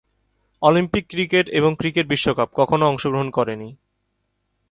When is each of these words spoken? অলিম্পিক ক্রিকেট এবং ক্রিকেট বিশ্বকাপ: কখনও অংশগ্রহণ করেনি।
অলিম্পিক 0.61 1.03
ক্রিকেট 1.09 1.45
এবং 1.49 1.71
ক্রিকেট 1.75 2.05
বিশ্বকাপ: 2.07 2.49
কখনও 2.53 2.89
অংশগ্রহণ 2.91 3.29
করেনি। 3.29 3.69